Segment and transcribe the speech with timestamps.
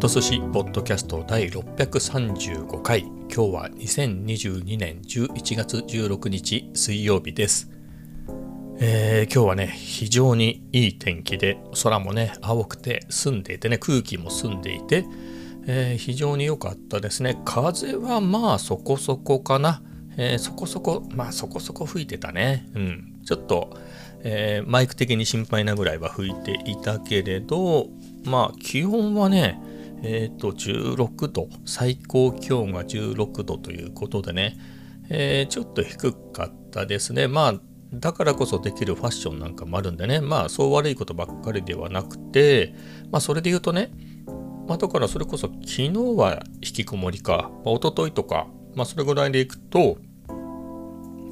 [0.00, 3.00] ト寿司ポッドキャスト第635回。
[3.02, 7.70] 今日は2022年11月16日水曜日です、
[8.78, 15.04] えー今日はね非常にいい天気で空もね青くて澄んでいてね空気も澄んでいて、
[15.66, 17.38] えー非常に良かったですね。
[17.44, 19.82] 風はまあそこそこかな、
[20.16, 22.70] えーそこそこまあそこそこ吹いてたね。
[22.74, 23.20] うん。
[23.26, 23.76] ちょっと、
[24.20, 27.88] えーマイク的に心配なぐらいは吹いていたけれど
[28.24, 29.60] まあ気温はね
[30.02, 34.56] えっ、と16度最高気温が16度ということでね、
[35.08, 37.28] えーちょっと低かったですね。
[37.28, 37.54] まあ
[37.92, 40.20] だからこそできるファッションなんかもあるんでね。
[40.20, 42.74] まあそう悪いことばっかりではなくて
[43.10, 43.90] まあそれで言うとね
[44.70, 49.98] まあ、だからそれこそ昨日は引きこもりか、まあ、一昨日とか、まあ、それぐらいでいくと、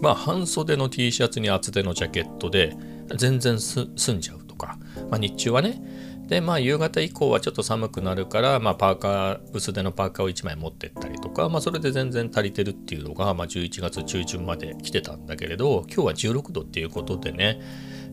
[0.00, 2.76] まあ、半袖の T シャツに厚手のジャケットで
[3.14, 4.76] 全然す済んじゃうとか、
[5.08, 5.80] まあ、日中はね
[6.28, 17.60] でまあ夕方以降はちょっと寒くなるから、まあ、パーカー薄手のパーカーを1枚持ってったりとか、まあ、それで全然足りてるっていうのが、まあ、11月中旬まで来てたんだけれど今日は16度っていうことでね、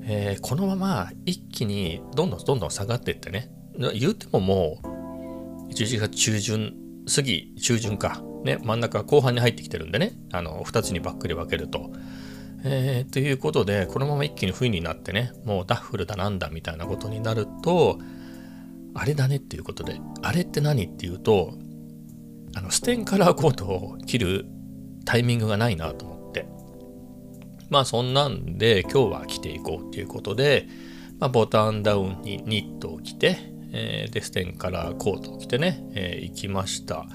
[0.03, 3.49] えーこのまま一気にどんどんどんどん下がっていってね。
[3.93, 6.73] 言うてももう11月中旬
[7.13, 10.13] 過ぎ中旬か、ね、真ん中後半に入ってきてるんでね。
[10.31, 11.91] あの2つにばっくり分けると。
[12.67, 17.99] えーということでこのまま一気に冬になってねもうダッフルだなんだみたいなことになると
[18.95, 21.53] あれだねっていうことであれって何っていうと
[22.55, 24.45] あのステンカラーコートを着る
[25.05, 26.47] タイミングがないなと思って。
[27.69, 30.67] まあそんなんで今日は着ていこうっていうことで、
[31.19, 33.37] まあ、ボタンダウンにニットを着て、
[33.71, 37.05] えーでステンカラーコートを着てね、えー行きました、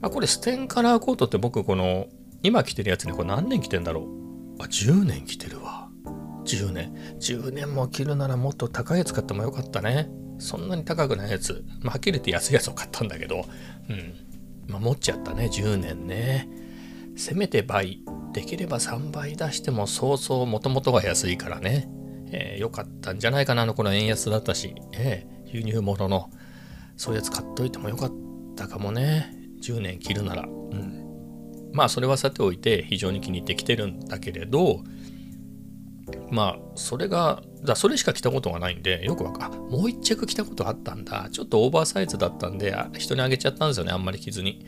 [0.00, 2.06] まあ、これステンカラーコートって僕この
[2.42, 4.27] 今着てるやつねこれ何年着てんだろう
[4.58, 5.88] あ10年着てるわ。
[6.44, 6.94] 10年。
[7.20, 10.10] 10年も着るならもっと高いやつ買ってもよかったね。
[10.38, 13.44] そんなに高くないやつ、まあ、はっきり言って安いやつを買ったんだけど。
[13.88, 14.14] うん。
[14.66, 15.46] まあ持っちゃったね。
[15.52, 16.48] 10年ね。
[17.16, 18.02] せめて倍。
[18.32, 21.88] できれば3倍出してもそうそうもともとが安いからね、
[22.30, 23.62] えーよかったんじゃないかな。
[23.62, 26.30] あのこの円安だったし、えー輸入物の。
[26.96, 28.12] そういうやつ買っといてもよかっ
[28.56, 29.34] たかもね。
[29.62, 30.42] 10年着るなら。
[30.42, 31.07] うん。
[31.78, 34.82] まあそれはさておいて非常に気に入ってきてるんだけれど
[36.28, 41.28] まあそれがだそれしか着たことがないんでよくわかあもう一着着たことあったんだ。
[41.30, 44.66] ちょっとオーバーサイズだったんで人にあげちゃったんですよねあんまり着ずに。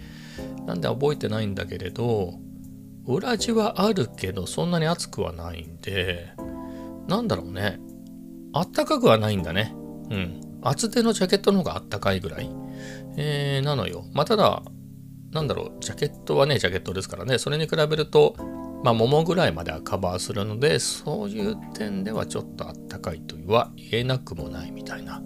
[0.66, 2.34] なんで覚えてないんだけれど
[3.06, 6.32] 裏地はあるけどそんなに暑くはないんで
[7.08, 7.80] なんだろうね。
[8.52, 9.74] あったかくはないんだね。
[10.10, 10.40] うん。
[10.62, 12.50] 厚手のジャケットの方があったかいぐらい、
[13.16, 14.04] えーなのよ。
[14.12, 14.62] まあただ
[15.32, 17.38] なんだろうジャケットはねジャケットですからね。
[17.38, 18.34] それに比べると
[18.82, 25.22] まあ桃ぐらいまではカバーするのでそういう点ではちょっとあったかいとは言えなくもないみたいな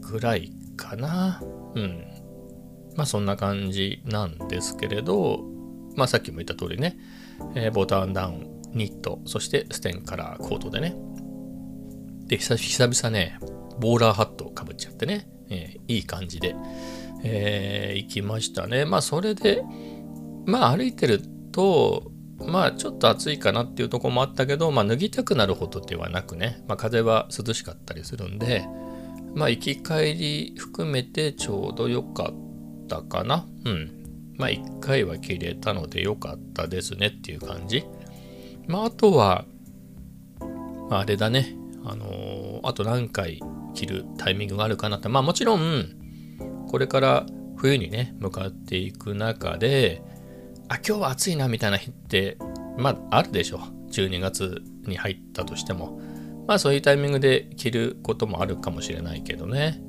[0.00, 1.42] ぐらいかな。
[1.74, 2.04] うん。
[2.96, 5.40] まあそんな感じなんですけれど
[5.96, 6.98] まあさっきも言った通りね、
[7.54, 10.94] えーボタンダウンニットそしてステンカラーコートでね。
[12.26, 13.38] で久久々ね
[13.78, 16.54] ボーラーハットをかぶっちゃってね、えーいい感じで、
[17.22, 18.84] えー行きましたね。
[18.84, 19.62] まあそれで
[20.46, 21.22] まあ歩いてる
[21.52, 28.66] とまあちょっと暑いかなっていうとこもあったけど、まあ、脱ぎたくなるほどではなくね、まあ、風は涼しかったりするんで
[29.34, 33.46] まあ行き帰り含めてちょうど良かったかな。
[33.64, 34.34] うん。
[34.36, 37.84] まあ一回は切れたので良かったですねっていう感じ。
[38.66, 39.44] まああとは
[40.90, 41.56] まああれだね。
[41.84, 43.40] あのーあと何回
[43.74, 45.08] 着るタイミングがあるかなって。
[45.08, 46.01] まあもちろん
[46.72, 50.02] これから冬にね向かっていく中で
[50.68, 52.38] あ今日は暑いなみたいな日って
[52.78, 53.60] まああるでしょ
[53.90, 56.00] 12月に入ったとしても。
[56.48, 59.80] まあそういうタイミングで着ることもあるかもしれないけどね。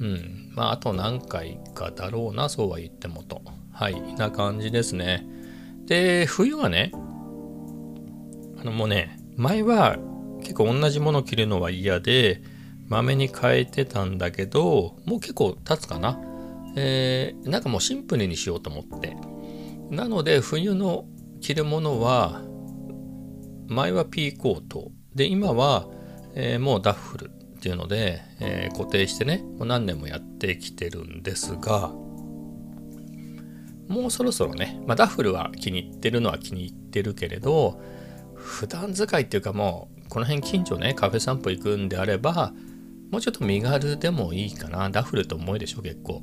[0.00, 0.52] うん。
[0.54, 3.42] まああと何回かだろうなそうは言ってもと。
[3.70, 4.14] はい。
[4.14, 5.26] な感じですね。
[5.84, 6.90] で冬はね
[8.58, 9.98] あのもうね前は
[10.40, 12.40] 結構同じもの着るのは嫌で
[12.88, 16.20] まめに変えてたんだけどもう結構経つかな。
[16.76, 19.16] えーなんかもうシンプルにしようと思って。
[19.90, 21.06] なので冬の
[21.40, 22.42] 着るものは
[23.68, 24.90] 前はピーコート。
[25.14, 25.88] で今は、
[26.34, 31.92] えーもうダッフルっていうので、えー固定してねもう何年もやってきてるんですが
[33.88, 37.80] もうそろそろね、まあ、ダッフルは気に入ってるのは気に入ってるけれど
[38.34, 42.52] 普段使いっていうかもうこの辺近所ねカフェ散歩行くんであれば
[43.10, 44.88] もうちょっと身軽でもいいかな。
[44.90, 46.22] ダフルと重いでしょ結構。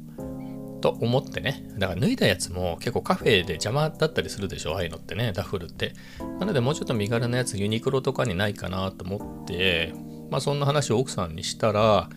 [0.81, 1.63] と思ってね。
[1.78, 5.31] だから脱いだやつも結構カフェで邪魔だったりするでしょああいうのってね。
[5.31, 5.94] ダフルって。
[6.39, 9.94] なのでもうちょっと身軽なやつユニクロとかにないかなと思って。
[10.30, 12.10] まあそんな話を奥さんにしたら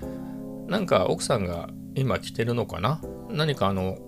[0.66, 3.00] なんか奥さんが今着てるのかな。
[3.28, 3.98] 何かあの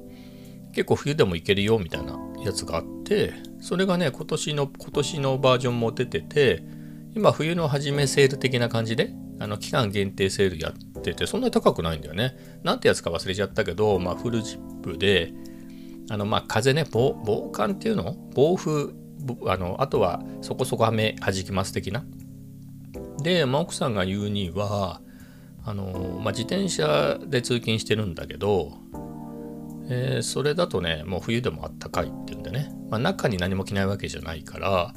[0.73, 3.35] 結構冬でもいけるよみたいなやつがあって。
[3.61, 6.63] それがね今年の今年のバージョンも出てて
[7.17, 12.37] 今冬の初めセール的な感じであの期間限定セールやっててそんなに高くないんだよね。
[12.63, 15.33] なんてやつか忘れちゃったけどまあフルジップで
[16.11, 18.13] あのまあ風ね防防寒っていうの？
[18.35, 18.93] 暴風
[19.47, 22.05] あのあとはそこそこ雨弾きます的な？
[23.23, 25.01] で、まあ、奥さんが言うには
[25.65, 28.73] あの、まあ、自転車で通勤してるんだけど
[29.89, 34.93] えー、それだとねもう冬でもあったかいっていうんでね、まあ、中に何も着ないわけじゃないから、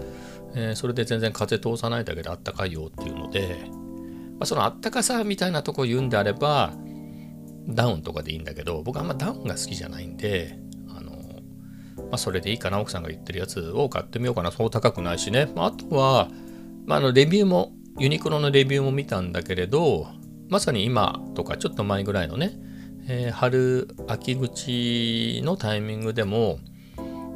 [0.56, 6.74] えー、それで全然風通さないだけであったかいよっていうので、まあ、そのあったかさみたいなとこ言うんであれば
[7.68, 10.60] ダウンとかでいいんだけど僕あんまダウンが好きじゃないんで
[10.90, 14.52] あの、まあ、それでいいかな奥さんが言ってるやつを買ってみようかな。
[14.52, 16.30] そう高くないしね、まあ、あとは、
[16.86, 20.08] まあ、のレビューもユニクロのレビューも見たんだけれど
[20.48, 22.58] まさに今とかちょっと前ぐらいのね
[23.12, 26.60] えー、春秋口のタイミングでも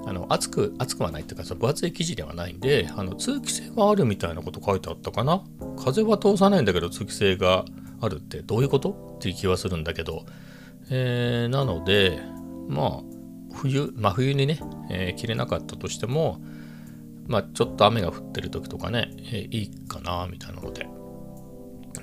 [0.06, 5.44] あの熱く熱くはないっていうかその分厚い生地ではないんであの通気性はあるみたいなこと書いてあったかな。
[5.78, 7.66] 風は通さないんだけど通気性が
[8.02, 8.92] あるってどういうこと？
[9.16, 10.26] っていう気はするんだけど、
[10.90, 12.22] えー、なので
[12.68, 13.02] まあ
[13.54, 14.60] 冬真冬にね、
[14.90, 16.42] えー、着れなかったとしても
[17.28, 20.88] まあちょっと雨が降ってる時とかね、えー、いいかなみたいなので。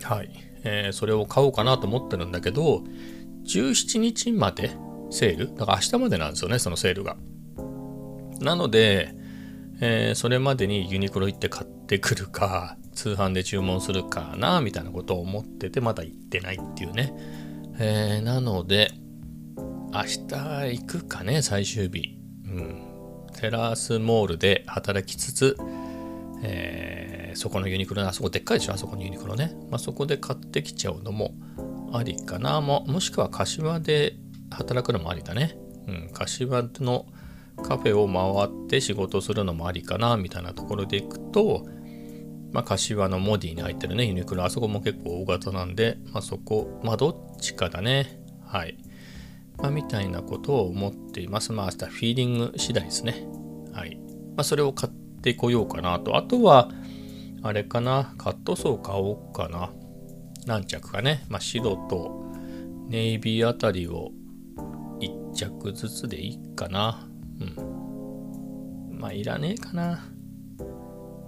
[0.02, 0.30] はい、
[0.64, 2.82] えー、それを買おうかなと思ってるんだけど
[3.44, 4.70] 17日まで
[5.10, 5.54] セール？
[5.54, 7.16] だから明日までなんですよね、そのセールが。
[8.40, 9.14] なので、
[9.80, 17.14] えー、それまでにユニクロ行って買ってくるか、通販で注文するかな、みたいなことを思ってて、まだ行ってないっていうね。
[17.78, 18.92] えー、なので、
[19.92, 20.34] 明日
[20.78, 22.18] 行くかね、最終日。
[22.46, 22.82] うん。
[23.38, 25.56] テラスモールで働きつつ、
[26.42, 29.54] えー、そこのユニクロのあそこでっかいでしょ、あそこのユニクロね。
[29.70, 31.34] まあ、そこで買ってきちゃうのも、
[31.92, 34.14] ありかなももしくは柏で
[34.50, 35.56] 働くのもありだね。
[35.88, 37.06] うん、柏の
[37.60, 41.66] カフェを回って仕事するのもありかなみたいなところでいくと、
[42.52, 48.20] まあ、柏のモディに入ってるね、ユニクロ、あそこも結構大型なんで、まあ、そこ、まあ、どっちかだね。
[48.44, 48.76] はい。
[49.58, 51.52] まあ、みたいなことを思っています。
[51.52, 53.26] まあ、明日フィーリング次第ですね。
[53.72, 53.96] はい。
[54.36, 54.92] まあ、それを買っ
[55.22, 56.16] てこようかなと。
[56.16, 56.70] あとは、
[57.42, 59.70] あれかな、カットソー買おうかな。
[60.46, 62.32] 何着かね、まあ、白と
[62.88, 64.10] ネイビーあたりを
[65.00, 67.09] 1着ずつでいいかな。
[67.40, 68.98] うん。
[68.98, 70.06] まあ、いらねえかな。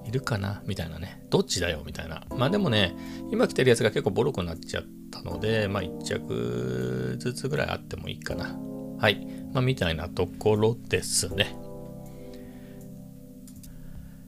[0.05, 1.23] いるかなみたいなね。
[1.31, 1.83] どっちだよ？
[1.87, 2.25] みたいな。
[2.37, 2.95] まあでもね、
[3.31, 8.59] 今着てるやつが結構ボロくなっちゃったので、まあ1着ずつぐらいあってもいいかな。
[8.99, 9.27] はい。
[9.53, 11.57] まあみたいなところですね。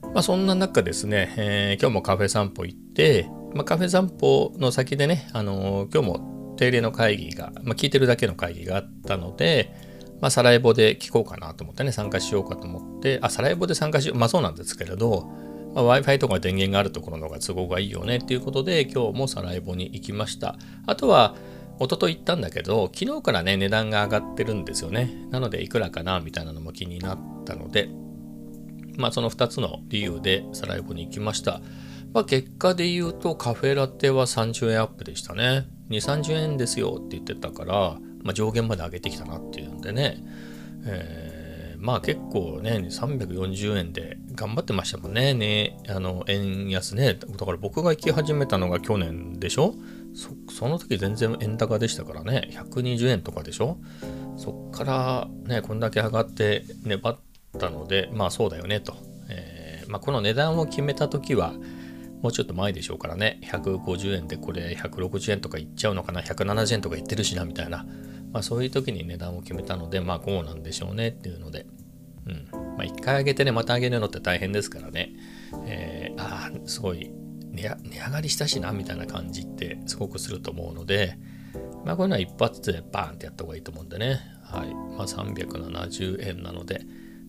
[0.01, 9.75] まあそんな中ですね、えー、今日もカフェ散歩行って、まあ、カフェ散歩の先でね、あのー、今日も定例の会議が、まあ、聞いてるだけの会議があったので、
[10.21, 14.17] まあ、サラエボで聞こうかなと思ってね、参加しようかと思って、あ、サラエボで参加しよう。
[14.17, 15.29] まあそうなんですけれど、
[15.73, 20.57] まあ、Wi-Fi とか電源があるところの方が都合がいいよねっていうことで、今日もサラエボに行きました。
[20.85, 21.35] あとは、
[21.79, 25.27] 一昨日行ったんだけど、昨日からね、値段が上がってるんですよね。
[25.31, 27.89] なので、いくらかなみたいなのも気になったので、
[28.97, 31.61] まあその2つの理由でサラエボに行きました。
[32.13, 35.67] まあ、結果で言うとカフェラテは30円アップでしたね。
[35.89, 40.17] 2、30円ですよって言ってたから、まあ、上限まで上げてきたなっていうんでね。
[40.87, 45.33] えー、まあ結構ね、340円で頑張ってましたもんね。
[45.33, 47.13] ね、あの、円安ね。
[47.13, 49.75] だから僕が行き始めたのが去年でしょ？
[50.15, 52.49] そその時全然円高でしたからね。
[52.51, 53.77] 120円とかでしょ？
[54.37, 57.17] そっからね、こんだけ上がって粘っ
[57.59, 58.95] たので、まあそうだよねと。
[59.29, 61.53] えー、まあこの値段を決めた時は、
[62.21, 67.85] もうちょっと前でしょうからね、150円でこれ160円とかいっちゃうのかな、170円とかいってるしな、みたいな、
[68.35, 71.65] まあそういう時に値段を決めたので、まあこうなんでしょうねっていうので、
[72.25, 72.49] うん。
[72.51, 75.13] まあ一回上げてね、また上げるのって大変ですからね、
[75.65, 77.13] えー、ああ、すごい
[77.53, 81.17] 値上がりしたしな、みたいな感じってすごくすると思うので、
[81.85, 84.75] まあこういうのは一発でバーンってやった方がいいと思うんでね、はい。
[84.97, 86.81] まあ370円なので、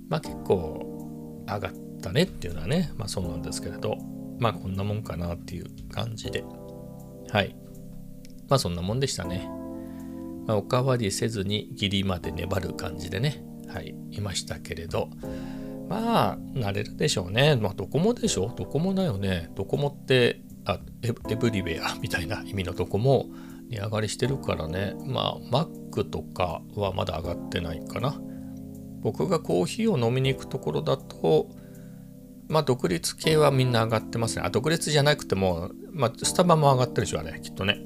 [0.08, 1.72] まあ結構上がっ
[2.02, 3.96] たねっていうのはね、まあそうなんですけれど、
[4.40, 6.42] まあこんなもんかなっていう感じで。
[7.30, 7.54] はい。
[8.48, 9.48] まあそんなもんでしたね。
[10.46, 15.08] まあ、おかわりせずにギリまで粘る感じでね、はい、いましたけれど、
[15.88, 17.56] まあ、慣れるでしょうね。
[17.56, 18.52] まあ、ドコモでしょ？
[18.56, 19.50] ドコモだよね。
[19.54, 23.26] ドコモって、あエブリウェア みたいな意味のドコモ
[23.68, 24.94] 値上がりしてるからね。
[25.06, 28.20] まあ、Mac とかはまだ上がってないかな。
[29.02, 31.50] 僕がコーヒーを飲みに行くところだと、
[32.48, 34.42] まあ、独立系はみんな上がってますね。
[34.44, 37.80] あ、独立じゃなくても、まあ、スタバも上がってるでしょ、あれ、きっとね。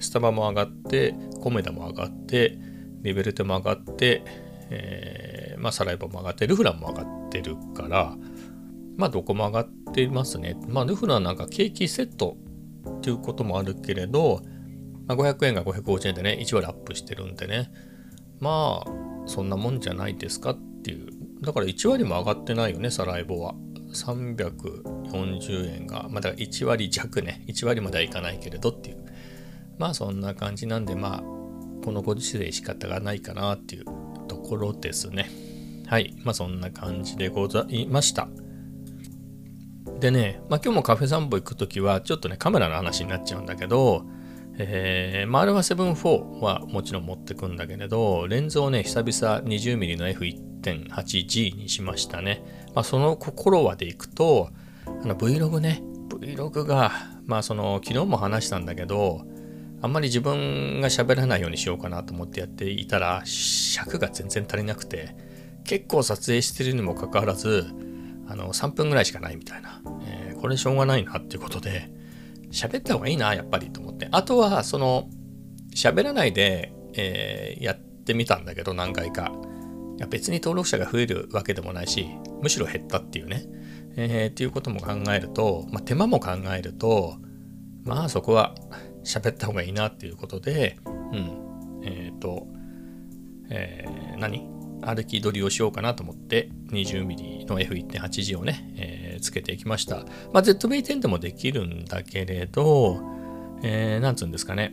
[0.00, 2.58] スタバも上がって、コメダも上がって、
[3.02, 4.22] リベルテも上がって、
[4.70, 8.16] えー、まあ、サライバも上がって、ルフランも上がってるから、
[8.96, 10.56] まあ、どこも上がってますね。
[10.68, 12.36] まあ、ルフランなんかケーキセット
[12.98, 14.42] っていうこともあるけれど、
[15.06, 17.70] まあ、500円が550円でね、1割アップしてるんでね、
[18.40, 18.90] まあ、
[19.26, 21.08] そんなもんじゃないですかっていう。
[21.42, 23.54] だから1割も上がってないよね、サライボは。
[23.92, 29.04] 340円が、まあ、だから1割弱ね、1割まではいかないけれどっていう。
[29.78, 33.84] まあそんな感じなんで、まあ、このご時世仕方がないかなっていう
[34.26, 35.30] ところですね。
[35.86, 36.14] はい。
[36.22, 38.28] まあそんな感じでございました。
[40.00, 44.04] でね、まあ今日もカフェ散歩行くときは、ちょっとね、カメラの話になっちゃうんだけど、
[44.58, 52.42] えー、マルワ7 4はもちろん持ってくんだけれど、レンズをね、久々 20mm の F1.8G にしましたね。
[52.74, 54.50] まあ、その心はでいくと、
[54.84, 56.92] あの Vlog ね、Vlog が、
[57.24, 59.27] まあその、昨日も話したんだけど、
[59.80, 65.14] あんまり自分が喋らないようにしようかなと思ってやっていたら、尺が全然足りなくて、
[65.64, 67.66] 結構撮影してるにもかかわらず、
[68.26, 69.80] あの、3分ぐらいしかないみたいな。
[70.06, 71.90] えー、これしょうがないなっていうことで、
[72.50, 74.08] 喋った方がいいな、やっぱりと思って。
[74.10, 75.08] あとは、その、
[75.74, 79.32] 喋らないで、えー、やってみたんだけど、何回か。
[79.96, 82.08] いや別に登録者が増えるわけでもないし、
[82.40, 83.46] むしろ減ったっていうね。
[83.96, 87.16] えー、っていうことも考えると、まあ、手間も考えると、
[87.84, 88.54] まあそこは
[89.04, 91.80] 喋った方がいいなっていうことで、うん。
[91.84, 92.46] えっ、ー、と、
[93.50, 94.58] えー、何？
[94.80, 100.04] 歩き取りをしようかなと思って 20mm の F1.8G をね、えー、つけていきました。
[100.32, 103.00] まあ、ZV-10 でもできるんだけれど、
[103.62, 104.72] えー、なんつうんですかね。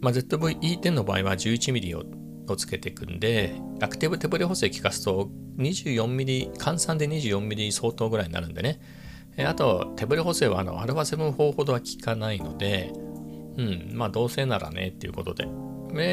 [0.00, 8.80] まあ、ZV-E10 の場合は 11mm ををつけていくんで、アクティブ手ブレ補正効かすと 24mm、換算で 24mm 相当ぐらいになるんでね。
[9.36, 12.92] えー、あと、手ブレ補正はあの α7-4 ほどは効かないので、
[13.56, 15.46] うん、まあどうせならねっていうことで、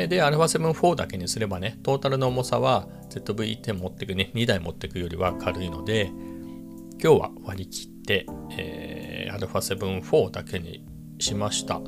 [0.08, 6.12] で、α7-4 だけにすればね、トータルの重さは ZV-10 持ってくね、2台持ってくよりは軽いので、
[7.01, 8.25] 今日は割り切って、
[8.58, 10.86] えー、α7-4 だけに
[11.19, 11.79] しました。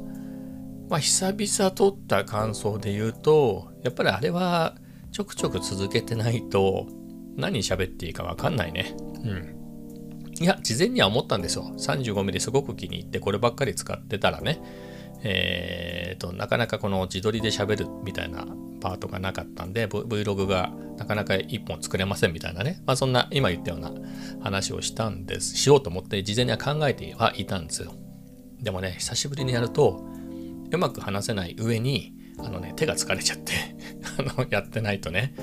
[0.89, 4.75] まあ、久々撮った感想で言うと、やっぱりあれは
[5.11, 6.87] ちょくちょく続けてないと
[7.35, 8.95] 何喋っていいかわかんないね。
[9.23, 9.61] うん。
[10.41, 11.71] いや、事前には思ったんですよ。
[11.77, 14.61] 35mm すごく気に入ってこればっかり使ってたらね、
[15.23, 18.47] えーと、なかなかこの自撮りで喋るみたいな
[18.81, 23.91] パートがなかったんで、Vlog がなかなか一本作れませんみたいなね、まあ、そんな今言ったような
[24.41, 27.93] 話をしたんです、しようと思って事前には考えてはいたんですよ。
[28.59, 30.03] でもね、久しぶりにやると、
[30.71, 33.53] うまく話せない上に、あのね、手が疲れちゃって
[34.17, 35.35] あの、やってないとね、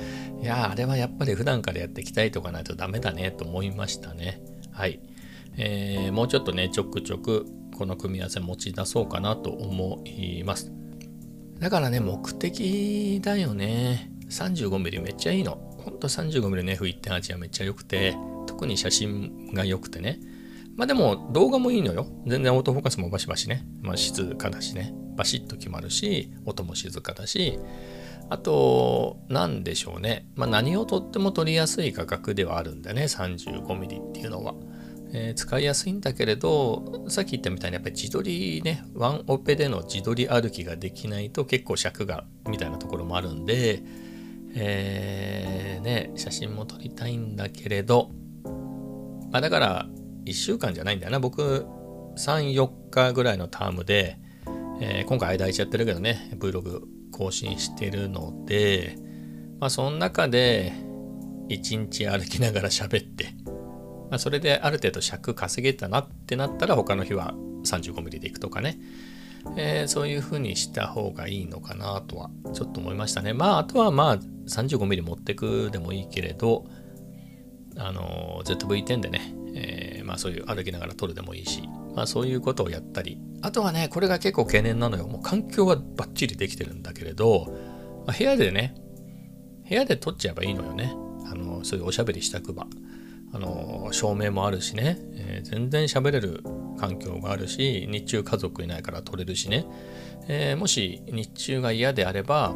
[0.42, 4.40] いやあれはやっぱり普段からやって鍛えておかないとダメだねと思いましたね。
[4.72, 5.00] はい。
[5.56, 7.46] えー、もうちょっとね、ちょくちょく
[7.78, 10.72] この組み合わせ持ち出そうかなと思います。
[11.60, 14.10] だからね、目的だよね。
[14.28, 15.52] 35mm めっちゃいいの。
[15.78, 18.16] ほんと 35mm の F1.8 はめっちゃ良くて、
[18.46, 20.18] 特に写真が良くてね。
[20.76, 22.08] まあでも動画もいいのよ。
[22.26, 23.64] 全然オートフォーカスもバシバシね。
[23.80, 24.92] まあ静かだしね。
[25.16, 27.60] バシッと決まるし、音も静かだし、
[28.28, 30.26] あと、何でしょうね。
[30.34, 33.04] まあ何をとっても撮りやすい価格ではあるんだね。
[33.04, 34.54] 35mm っていうのは。
[35.12, 43.82] えー、使いやすいんだけれど、さっき言ったみたいにやっぱり自撮りね、ワンオペでの自撮り歩きができないと結構尺がみたいなところもあるんで、
[44.54, 48.10] えー、ね、写真も撮りたいんだけれど、
[49.30, 49.86] まあだから
[50.24, 51.20] 1週間じゃないんだよな。
[51.20, 51.66] 僕、
[52.16, 54.18] 3、4日ぐらいのタームで、
[54.80, 58.96] えー、今回間空いちゃってるけどね、Vlog 更新してるので、
[59.58, 60.72] まあその中で
[61.48, 63.34] 1日歩きながら喋って、
[64.10, 67.34] まあ、それである程度尺稼げたなってなったら他の日は
[67.64, 68.78] 35mm でいくとかね、
[69.56, 73.32] えー、そういう風にした方がいいのかなとはちょっと思いましたね。
[73.32, 76.64] まああとはまあ 35mm 持ってくでもいいけれど
[77.76, 81.62] あの ZV-10 でね、えー、まあそういう歩きながら撮るでもいいし
[81.94, 87.46] まあそういうことをやったりあとはねこれが結構懸念なのよもう環境はバッチリできてるんだけれど、
[88.06, 88.74] まあ、部屋でね
[89.68, 90.94] 部屋で撮っちゃえばいいのよね
[91.30, 92.66] あのそういうおしゃべりしたくば。
[93.32, 96.42] あの照明もあるしね、えー、全然喋れる
[96.78, 99.66] 環境があるし日中家族いないから撮れるしね、
[100.28, 102.54] えー、もし日中が嫌であれば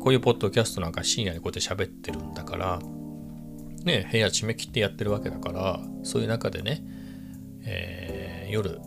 [0.00, 2.78] こういうポッドキャストなんか深夜にこうやって喋ってるんだから
[3.84, 6.82] ね部屋締め切ってやってるわけだからそういう中でね、
[7.64, 8.80] えー、夜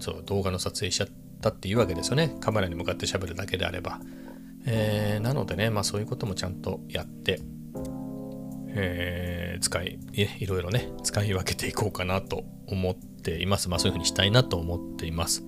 [0.00, 1.08] そう動画の撮影しちゃっ
[1.40, 2.36] たっていうわけですよね。
[2.40, 4.00] カメラに向かって喋るだけであれば、
[4.64, 7.40] えー、なのでねまあそういうこともちゃんとやって
[8.80, 9.98] えー、使い、
[10.38, 13.68] いろいろね、使い分けていこうかなと思っています。
[13.68, 15.44] まあそういうふうにしたいなと思っています。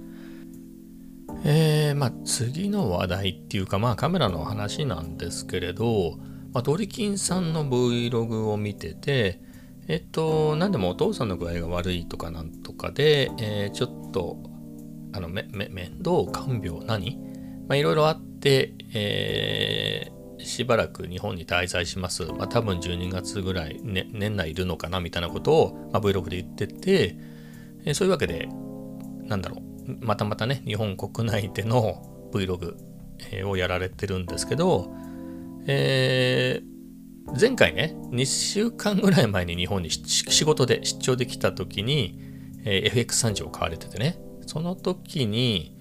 [1.45, 6.19] えー、まあ次の話題っていうかまあカメラの話なんですけれど、
[6.53, 9.41] まあ、ドリキンさんの Vlog を見てて
[9.89, 14.39] えっと何でもお父さんの具合が悪いとかなんとかで、えー、ちょっと
[15.13, 17.17] あのめめ面倒看病何？
[17.69, 22.25] まあいろいろあって、えー、しばらく日本に滞在します。
[22.25, 27.17] まあ多分12月ぐらい、ね、年内いるのかなみたいなことを、まあ、Vlog で言ってて、
[27.85, 28.49] え、そういうわけで、
[29.25, 32.77] なんだろう、またまたね、日本国内での Vlog
[33.47, 34.93] をやられてるんですけど、
[35.67, 42.19] えー、前回ね、2週間ぐらい前に日本に仕事で出張できた時に、
[42.65, 45.77] えー、FX30 を買われててね、その時に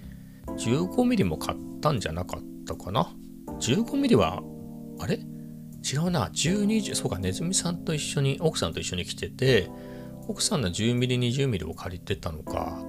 [0.48, 3.12] 15mm も買ったんじゃなかったかな。
[3.60, 4.42] ?15mm は、
[5.00, 5.20] あれ？
[5.82, 9.70] 違うな、12、そうか、ネズミさんと一緒に、奥さんと一緒に来てて、
[10.28, 12.84] 奥さんの 10mm、20mm を借りてたのか、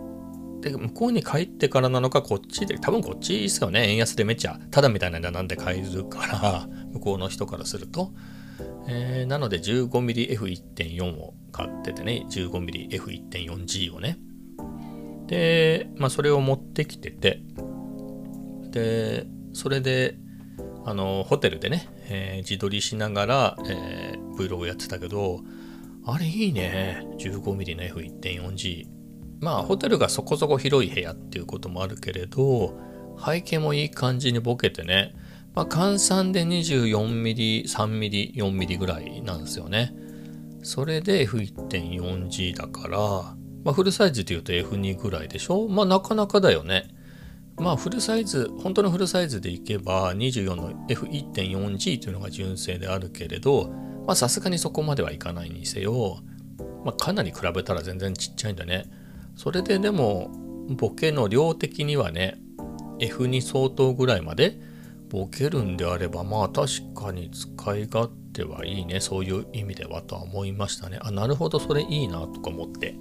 [0.60, 3.88] で、向こうに帰ってからなのか、こっちで、多分こっちですよね。
[3.90, 8.12] 円安でめっちゃ、ただみたいな値段で買えるから、 向こうの人からすると。
[8.88, 14.18] えー、なので 15mmF1.4 を買っててね、15mmF1.4G をね。
[15.26, 17.42] で、まあそれを持ってきてて、
[18.70, 20.18] で、それで、
[20.84, 25.40] あの、ホテルでね、えー、自撮りしながら、えー、Vlog やってたけど、
[26.06, 27.06] あれいいね。
[27.18, 28.86] 15mm の F1.4G。
[29.40, 32.78] まあホテルがそこそこ広い部屋っていうこともあるけれど
[33.24, 35.14] 背景もいい感じにボケてね、
[35.54, 39.94] まあ、換算で 24mm、3mm、4mm ぐらいなんですよね。
[40.62, 42.98] それで F1.4G だから、
[43.64, 45.68] まあ、フルサイズで言うと F2 ぐらいでしょ？
[45.68, 46.88] まあなかなかだよね。
[47.60, 53.70] まあフルサイズ、本当のフルサイズでいけば24の F1.4G というのが純正であるけれど、
[54.06, 56.18] まさすがにそこまではいかないにせよ、
[56.84, 58.90] まあかなり比べたら全然ちっちゃいんだね。
[59.36, 60.30] それででも
[60.70, 62.38] ボケの量的にはね
[62.98, 64.60] F2 相当ぐらいまで
[65.08, 69.00] ボケるんであればまあ確かに使い勝手はいいね。
[69.00, 70.98] そういう意味ではとは思いましたね。
[71.00, 72.96] あなるほどそれいいなとか思って。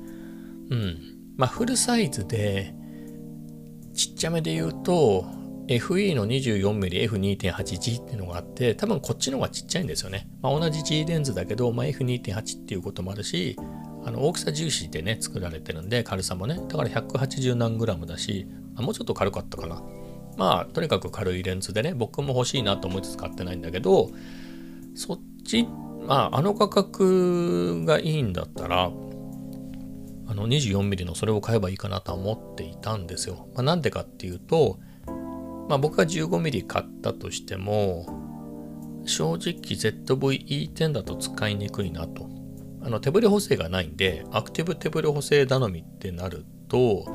[0.69, 0.97] うん。
[1.37, 2.73] まあフルサイズで
[3.99, 5.25] ちっちゃめで言うと
[5.67, 13.57] FE の 24mmF2.8G っていうのがあって多分こっちの方がちっちゃいんですよね、まあ、同じ G レンズだけど、まあ、F2.8 っていうこともあるし
[14.05, 16.55] あの大きさ重視でね作られてるんで軽さもね。
[16.69, 19.83] だから180何グラムだしあもうちょっと軽かったかな。
[20.37, 24.11] まあとにかく軽いレンズでね僕も欲しいなと思って使ってないんだけど
[24.95, 25.67] そっち
[26.07, 28.89] まああの価格がいいんだったら
[30.29, 33.47] あの 24mm のそれを買えばいいかなとは思っていたんですよ。
[33.55, 34.79] まあ、なんでかっていうと、
[35.67, 38.05] まあ、僕が 15mm 買ったとしても
[39.05, 42.29] 正直 ZV-E10 だと使いにくいなと
[42.81, 47.05] あの手ブレ補正がないんで、アクティブ手ブレ補正頼みってなると、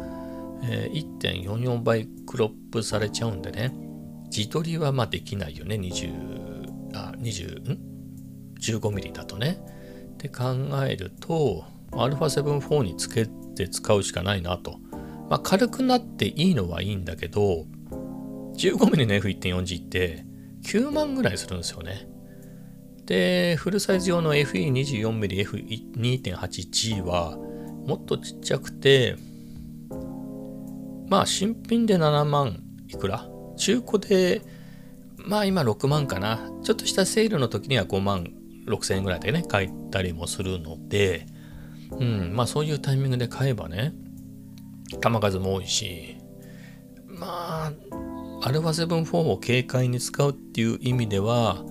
[0.63, 3.75] えー、1.44倍クロップされちゃうんでね、
[4.27, 7.79] 自撮りはまあできないよね、20、あ、20、ん
[8.61, 9.59] ?15mm だとね。
[10.15, 10.45] って考
[10.87, 11.65] えると、
[11.97, 14.79] α7-4 につけて使うしかないなと。
[15.31, 17.67] まあ軽くなっていいのはいいんだけど、
[18.57, 20.27] 15mm の F1.4G って
[20.65, 22.09] 9万ぐらいするんですよね。
[23.07, 27.37] で、フルサイズ用の FE24mmF2.8G は
[27.87, 29.17] もっとちっちゃくて、
[31.09, 33.29] まあ新品で7万いくら？
[33.57, 34.43] 中古で、
[35.17, 36.51] まあ今6万かな。
[36.63, 38.33] ちょっとしたセールの時には5万
[38.67, 41.27] 6千円ぐらいでね、買ったりもするので、
[41.93, 43.93] うん、まあそういうタイミングで買えばね、
[45.01, 46.17] 玉数も多いし、
[47.07, 47.73] まあ、
[48.43, 51.65] アルファ7 4を軽快に使うっていう意味では、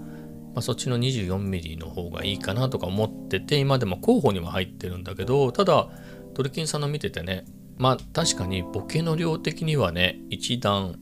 [0.54, 5.89] まあ、そっちの 24mm の方がいいかなとか思ってて今でも候補には入ってるんだけどただ
[6.34, 7.45] トルキンさんの見ててね
[7.78, 10.95] まあ確かにボケの量的にはね一段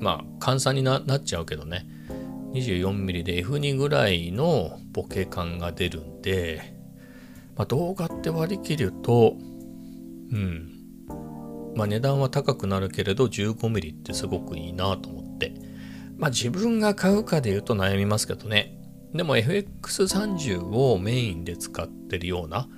[0.00, 1.86] まあ換算になっちゃうけどね
[2.52, 6.71] 24mm で F2 ぐらいのボケ感が出るんで、
[7.62, 9.36] まあ、動画って割り切ると
[10.32, 10.68] うん
[11.76, 15.54] まあ値段は高くなるけれど 15mm ってすごくいいなと思って
[16.16, 18.78] まあ自分が買うかで言うと悩みますけどね。
[19.14, 22.68] でも FX30 をメインで使ってるような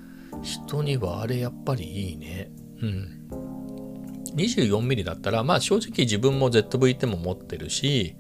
[0.43, 2.51] 人にはあれやっぱりいいね。
[2.83, 3.29] うん。
[4.37, 8.17] 24mm だったら、まあ正直自分も ZV-10 も持ってるし、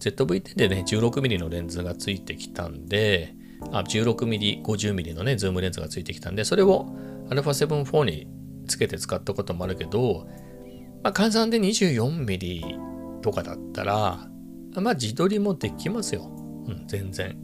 [0.00, 6.96] ZV-10 でね、16mm のレンズがついてきたんで、16mm、50mm のね、ズームレンズがついてきたんで、それを
[7.30, 8.26] α7-4 に
[8.66, 10.26] つけて使ったこともあるけど、
[11.02, 14.28] まあ換算で 24mm とかだったら、
[14.74, 16.30] まあ自撮りもできますよ。
[16.66, 17.36] うん、全然。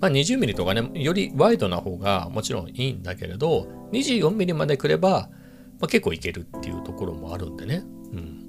[0.00, 5.30] まあ 20mm とかね、よりワイドな方がもちろんいいんだけれど、24mm まで来れば、
[5.78, 7.84] まあ、結構いけるっていうところもあるんでね。
[8.12, 8.46] うん。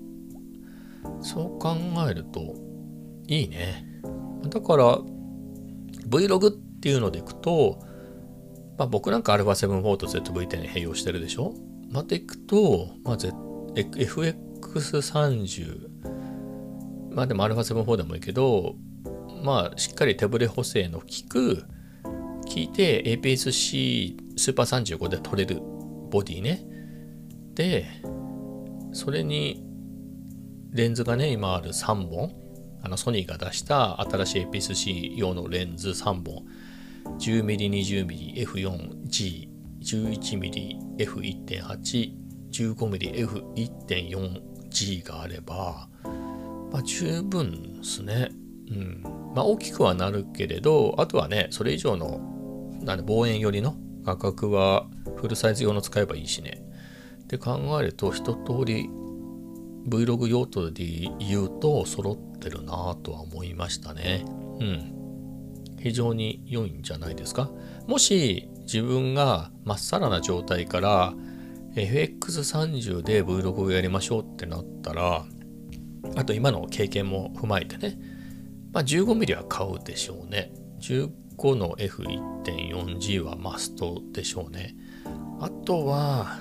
[1.22, 1.76] そう考
[2.10, 2.56] えると
[3.28, 3.86] いいね。
[4.50, 5.00] だから
[6.08, 7.80] Vlog っっていうのでいくと、
[8.78, 11.54] まあ、僕なんか α7-4 と ZV-10 に併用してるでしょ？
[11.90, 13.34] またいくと、まあ、Z、
[13.76, 15.90] FX30
[17.12, 18.76] まあでも α7-4 でもいいけど
[19.44, 21.66] まあしっかり手ブレ補正の効く
[22.48, 25.60] 聞いて APS-C スーパー35で撮れる
[26.12, 26.66] ボディね。
[27.56, 27.86] で
[28.94, 29.66] それに
[30.72, 32.34] レンズがね今ある3本。
[32.84, 36.46] あのソニーが出した新しい APS-C 用のレンズ3本。
[37.20, 39.48] 10mm20mm F4G、
[39.82, 42.12] 11mm F1.8、
[42.52, 45.90] 15mm F1.4G があれば、
[46.72, 48.30] まあ十分ですね。
[48.70, 49.02] うん。
[49.36, 52.20] まあ大きくはなるけれど、あとはね、それ以上の、
[52.82, 56.64] なんで望遠寄りの価格はフルサイズ用の使えばいいしね。
[57.24, 58.90] って考えると、一通り
[59.88, 60.84] Vlog 用途で
[61.20, 64.26] 言うと揃ってるなぁとは思いましたね。
[64.60, 64.97] うん。
[65.80, 67.50] 非常に良いんじゃないですか？
[67.88, 71.14] もし自分がまっさらな状態から
[71.76, 75.26] FX30 で Vlog をやりましょうってなったら、
[76.16, 78.00] あと今の経験も踏まえてね、
[78.74, 80.52] まあ、15mm は買うでしょうね。
[80.80, 84.76] 15の F1.4G はマストでしょうね。
[85.40, 86.40] あとは、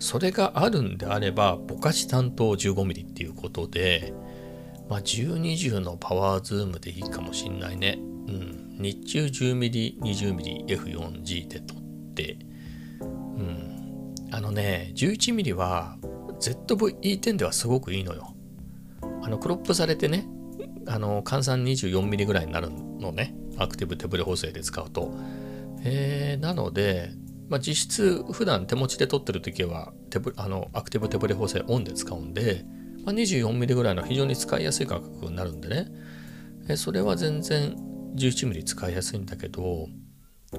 [0.00, 4.12] それがあるんであれば、ぼかし担当 15mm っていうことで、
[4.88, 7.98] まあ、1020のパワーズームでいいかもしんないね。
[7.98, 8.63] うん。
[8.78, 11.78] 日中 10mm、20mm、F4G で撮っ
[12.14, 12.38] て、
[13.00, 14.14] うん。
[14.30, 15.98] あのね、11mm は
[16.40, 18.34] ZV-E10 ではすごくいいのよ。
[19.22, 20.26] あの、クロップされてね、
[20.86, 23.34] あの、換算 24mm ぐらいになるのね。
[23.58, 25.14] アクティブ手ブレ補正で使うと。
[25.84, 27.12] えー、なので、
[27.48, 32.64] まあ、実質普段手持ちで撮ってる時は手ブあのアクティブ手ブレ補正オンで使うんで、
[33.04, 37.76] まあ、24mm ぐらいの非常に使いやすい価格になるんでねそれは全然
[38.14, 39.88] 11mm 使いやすいんだけど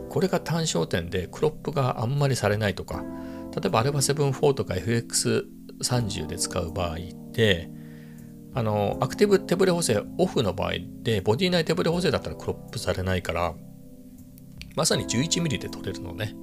[0.10, 3.04] これが単焦点でクロップがあんまりされないとか
[3.56, 6.98] 例えば α7-4 とか FX30 で使う場合っ
[7.32, 7.70] て
[8.54, 13.54] あのアクティブ手ブレ補正オフの場合でボディ内手ブレ補正だったらクロップされないから
[14.76, 16.36] まさに 11mm で撮れるのね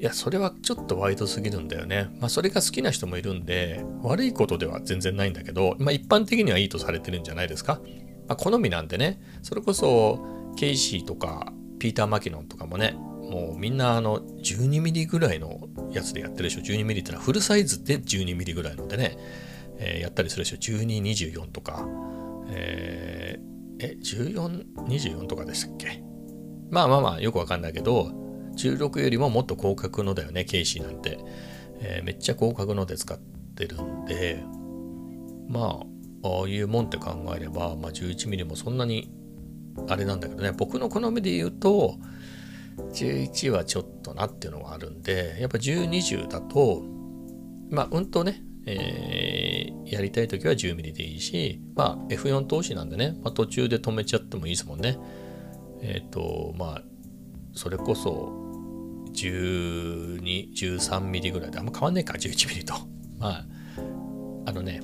[0.00, 2.08] いや、それはちょっとワイドすぎるんだよね。
[2.20, 7.82] まあ、それが好きな人もいるんで、悪いことでは全然ないんだけど、まあ、一般的にはいいとされてるんじゃないですか。
[8.30, 10.24] まあ、好みなんでね、それこそ、
[10.56, 16.60] ケイシーとか、ピーター・マキノンとかもね、もうみんなあの 12mm ぐらいのやつでやってるでしょ。
[16.60, 19.18] 12mm ってのはフルサイズで 12mm ぐらいのでね、
[19.78, 20.56] えー、やったりするでしょ。
[20.58, 21.88] 12、24とか、
[22.50, 26.04] えー、え、14、24とかでしたっけ？
[26.70, 28.12] まあまあまあ、よくわかんないけど、
[28.56, 31.18] 16よりももっと広角のだよね、ケイシーなんて。
[31.80, 33.18] えー、めっちゃ広角ので使っ
[33.56, 34.44] てるんで、
[35.48, 35.89] ま、あ
[36.48, 39.10] いうもんって考えれば、まあ、11mm もそんなに
[39.88, 41.96] あれなんだけどね、僕の好みで言うと、
[42.92, 46.82] 11はちょっとなっていうのがあるんで、やっぱ1020だと、
[47.70, 54.98] まあ、うんとね、えー、やりたい時は 10mm でいいし、まあ、F4 投資なんでね、まあ、途中で止めちゃってもいいですもんね。
[55.82, 56.82] えっ、ー、と、まあ、
[57.52, 58.32] それこそ
[59.12, 62.74] 12、13ミリぐらいであんま変わんないか、11ミリと。
[63.18, 63.46] まあ、
[64.46, 64.80] あのね、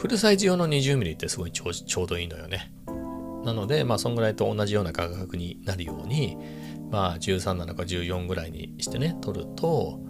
[0.00, 2.72] フルサイズ用の20ミリってすごいちょうどいいのよね。
[3.44, 6.38] なので、まあ、そんぐらいと同じような価格になるように、
[6.90, 10.00] まあ、13なのか14ぐらいにしてね、取ると、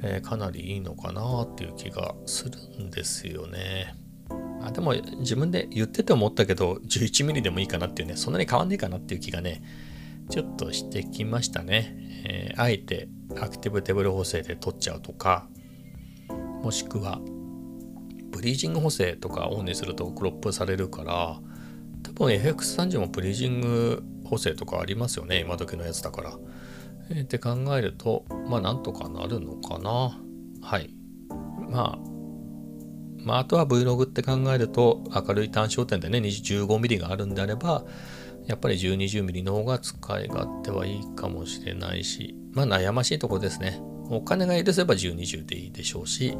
[0.00, 3.96] えー、かなりいいのかなっていう気がするんですよね。
[4.62, 9.60] あでも、自分で言ってて思ったけど、11ミリでもいいかなっていうね、そんなに変わんねえかなっていう気がね、
[10.30, 11.96] ちょっとしてきましたね。
[12.26, 13.08] えー、あえて
[13.40, 15.48] アクティブテーブル補正で取っちゃうとか、
[16.62, 17.20] もしくは、
[18.32, 21.40] ブリージング補正とかオンにするとクロップされるから、
[22.02, 26.38] 多分 FX30 もブリージング補正とかありますよね、今時のやつだから。
[27.10, 30.18] えー、って考えると、まあなんとかなるのかな。
[30.62, 30.94] はい。
[31.70, 32.12] まあ、
[33.24, 37.84] まあ、あとは Vlog って考えると明るい単焦点でね 15mm があるんであれば
[38.46, 43.80] やっぱり 1020mm の方が使い勝手はいいかもしれないし、まあ悩ましいとこですね。
[44.10, 46.36] お金が許せば1020でいいでしょうし、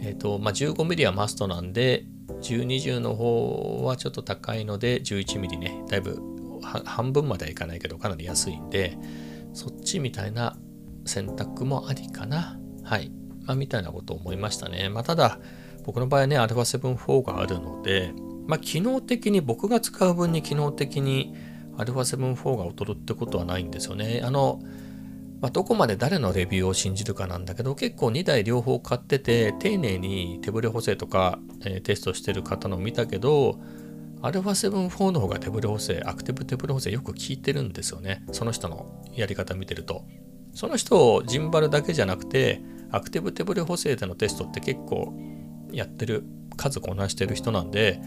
[0.00, 2.04] えっ、ー、と、まあ 15mm はマストなんで、
[2.42, 6.20] 120の方はちょっと高いので、11mm ね、だいぶ
[6.62, 8.96] 半分まではいかないけど、かなり安いんで、
[9.52, 10.56] そっちみたいな
[11.04, 12.58] 選択もありかな。
[12.84, 13.10] はい。
[13.46, 14.88] まあ、みたいなことを思いましたね。
[14.88, 15.38] まあ、ただ、
[15.84, 18.12] 僕の場合ね、α7-4 があるので、
[18.46, 21.34] まあ、機能的に僕が使う分に機能的に
[21.76, 24.22] α7-4 が劣るってことはないんですよね。
[24.24, 24.60] あの、
[25.40, 33.58] まあ、どこまで誰のレビューを信じるかなんだけど結構2台両方買ってて丁寧に手ブレ補正とか、えー、テストしてる方の見たけど
[34.22, 38.22] α7-4 の方が手ブレ補正アクティブ手ブレ補正よく効いてるんですよね。
[38.32, 40.04] その人のやり方見てると。
[40.54, 45.14] その人をジンバルだけじゃなくてアクティブ手ブレ補正でのテストって結構
[45.72, 46.24] やってる
[46.56, 48.00] 数こなしてる人なんで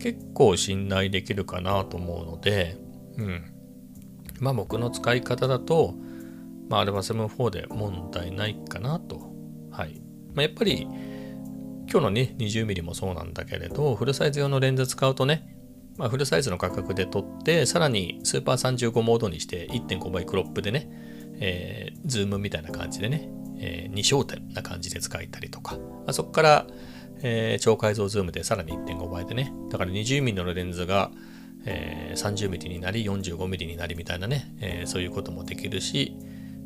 [0.00, 2.76] 結構信頼できるかなと思うので
[3.18, 3.44] うん。
[4.40, 5.94] まあ僕の使い方だと
[6.72, 9.30] まあ、α7-4 で問題ないかなと。
[9.70, 10.00] はい。
[10.34, 10.88] まあ、やっぱり、
[11.90, 15.54] 今日のね、20mm もそうなんだけれど、フルサイズ用のレンズ使うとね、
[15.98, 20.88] まあ、フルサイズの価格で撮って、さらにスーパー35モードにして1.5倍クロップでね、
[21.40, 26.66] えー、ズームみたいな感じでね、えー、2焦点な感じで使えたりとか、まあ、そこから、
[27.20, 31.10] えー、超解像ズームでさらに1.5倍でね、だから 20mm のレンズが、
[31.66, 36.16] えー、30mm になり 45mm になりみたいなね、えー、そういうこともできるし、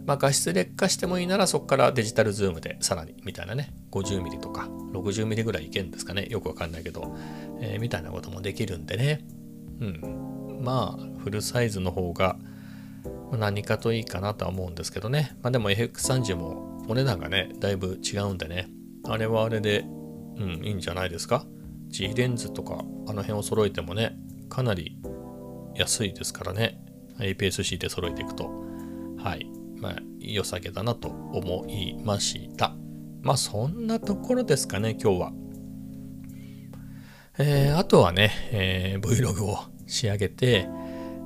[0.07, 3.75] まあ、画質劣化してもいいならそこからデジタルズームでさらにみたいなね。
[3.90, 6.27] 50mm とか 60mm ぐらいいけるんですかね。
[6.31, 7.16] よくわかんないけど、
[7.61, 9.27] えー、みたいなこともできるんでね。
[9.81, 10.61] うん。
[10.62, 12.37] まあフルサイズの方が
[13.33, 15.37] 何かといいかなとは思うんですけどね。
[15.42, 18.69] まあでも FX30 もお値段がねだいぶ違うんでね。
[19.05, 21.45] あれはあれでうんいいんじゃないですか。
[21.88, 24.16] G レンズとかあの辺を揃えてもね
[24.49, 24.99] かなり
[25.75, 26.81] 安いですからね。
[27.19, 28.51] APS-C で揃えていくと。
[29.19, 29.51] はい。
[29.77, 32.75] まあ、良さげだなと思いました。
[33.23, 35.33] まあ、そんなところですかね、今日は。
[37.39, 40.69] えー、あとはね、えー、Vlog を仕上げて、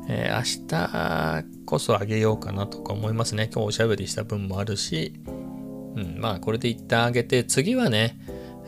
[0.09, 3.49] えー、明日こそあげようかなとか思いますね。
[3.53, 8.19] 今日おしゃべりした分もあるし、うん、まあこれで一旦あげて、次はね、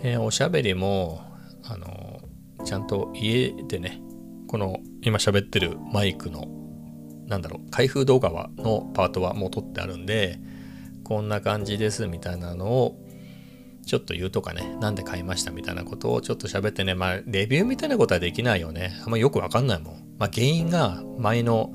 [0.05, 1.21] え、おしゃべりも、
[1.65, 2.21] あの
[2.65, 4.01] ちゃんと家でね、
[4.47, 6.47] この今喋ってるマイクの
[7.33, 10.39] なんだろう開封動画はのパートはもう撮ってあるんで
[11.03, 12.99] こんな感じですみたいなのを
[13.87, 19.01] ちょっと言うとかねなんで買いましたみたいなことをちょっと喋ってねまあレビューみたいなことはできないよね。
[19.03, 19.95] あんまよくわかんないもん。
[20.19, 21.73] まあ原因が前の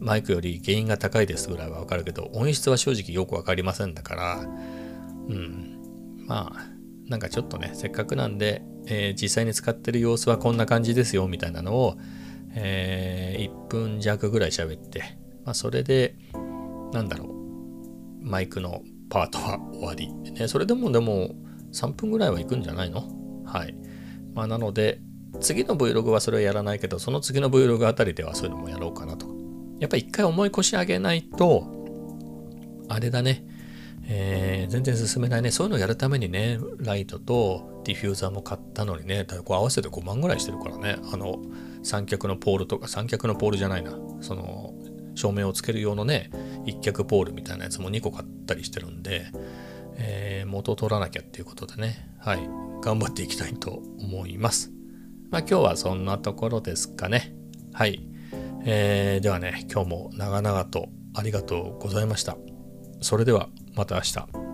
[0.00, 5.78] マイクより原因が高いですぐらいはわかるけど音質は正直よくわかりませんだからうん。
[6.26, 6.66] まあ
[7.08, 11.96] なんかちょっとねせっかくなんで、えー、実際に使ってる様子はこんな感じですよみたいなのを
[12.58, 16.16] えー、1分弱ぐらい喋って、まあ、それで、
[16.92, 20.12] なんだろう、マイクのパートは終わり。
[20.32, 21.34] ね、それでもでも
[21.72, 23.04] 3分ぐらいは行くんじゃないの？
[23.44, 23.76] はい。
[24.34, 25.00] まあ、なので、
[25.40, 29.26] 次の Vlog はそれはやらないけど、その次の Vlog あたりではそういうのもやろうかなと。
[29.78, 31.64] やっぱ一回思い越し上げないと、
[32.88, 33.44] あれだね、
[34.08, 35.50] えー、全然進めないね。
[35.50, 40.96] そういうのをやるためにね、ライトとディフューザーも買ったのにね、こう合わせて5万ぐらいしてるからね。
[41.12, 41.42] あの、
[41.86, 43.92] 三脚のポールとか三脚のポールじゃないな。
[44.20, 44.74] その
[45.14, 46.30] 照明をつける用のね
[46.66, 49.26] 一脚ポールみたいなやつも2個買ったりしてるんで、
[49.96, 52.10] えー、元取らなきゃっていうことでね。
[52.18, 52.40] はい。
[52.82, 54.72] 頑張っていきたいと思います。
[55.30, 57.34] まあ今日はそんなところですかね。
[57.72, 58.08] はい、
[58.64, 62.36] えー、ではね今日も長々とありがとうございました。
[63.00, 64.45] それではまた明日。